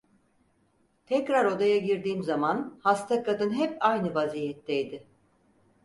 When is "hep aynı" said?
3.57-4.15